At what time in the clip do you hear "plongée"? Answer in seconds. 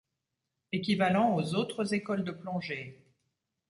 2.31-3.05